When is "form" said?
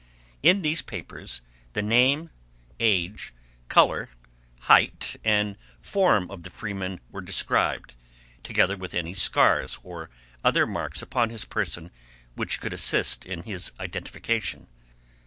5.79-6.31